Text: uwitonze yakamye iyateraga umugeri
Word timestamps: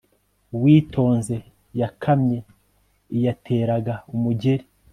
uwitonze 0.55 1.35
yakamye 1.79 2.37
iyateraga 3.15 3.93
umugeri 4.13 4.65